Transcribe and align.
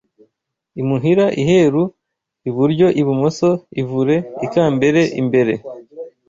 imuhira 0.81 1.25
iheru 1.41 1.83
iburyoibumoso 2.49 3.49
ivure 3.81 4.15
ikambere 4.45 5.01
imbere 5.21 5.53